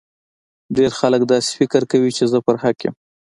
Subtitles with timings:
[0.75, 2.95] ډیر خلګ داسي فکر کوي چي زه پر حق یم